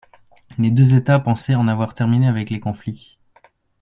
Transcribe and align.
Les 0.57 0.71
deux 0.71 0.95
États 0.95 1.19
pensaient 1.19 1.53
en 1.53 1.67
avoir 1.67 1.93
terminé 1.93 2.27
avec 2.27 2.49
les 2.49 2.59
conflits. 2.59 3.19